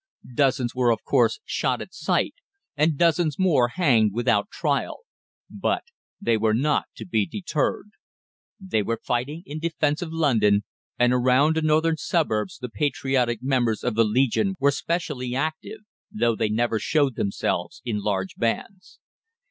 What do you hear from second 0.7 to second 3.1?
were, of course, shot at sight, and